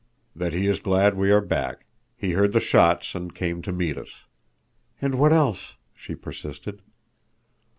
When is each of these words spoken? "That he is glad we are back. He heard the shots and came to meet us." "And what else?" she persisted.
"That 0.35 0.53
he 0.53 0.65
is 0.65 0.79
glad 0.79 1.15
we 1.15 1.29
are 1.29 1.41
back. 1.45 1.85
He 2.17 2.31
heard 2.31 2.53
the 2.53 2.59
shots 2.59 3.13
and 3.13 3.35
came 3.35 3.61
to 3.61 3.71
meet 3.71 3.99
us." 3.99 4.09
"And 4.99 5.13
what 5.13 5.31
else?" 5.31 5.75
she 5.93 6.15
persisted. 6.15 6.81